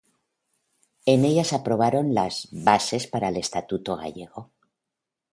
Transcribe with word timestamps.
En 1.05 1.25
ella 1.25 1.43
se 1.43 1.55
aprobaron 1.55 2.15
las 2.15 2.47
"Bases 2.51 3.05
para 3.05 3.29
el 3.29 3.37
Estatuto 3.37 3.97
Gallego". 3.97 4.49